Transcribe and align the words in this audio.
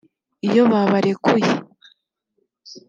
iyo 0.47 0.63
babarekuye 0.71 1.51